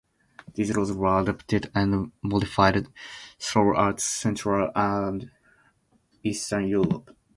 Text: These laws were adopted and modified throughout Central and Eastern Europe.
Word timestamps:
These 0.55 0.75
laws 0.75 0.91
were 0.93 1.19
adopted 1.21 1.69
and 1.75 2.11
modified 2.23 2.87
throughout 3.37 3.99
Central 3.99 4.71
and 4.75 5.29
Eastern 6.23 6.67
Europe. 6.67 7.15